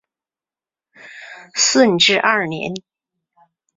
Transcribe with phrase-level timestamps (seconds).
[1.53, 2.73] 顺治二年。